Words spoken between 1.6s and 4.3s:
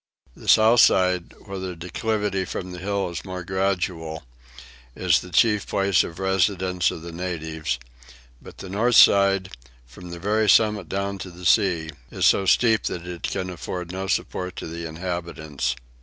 declivity from the hill is more gradual,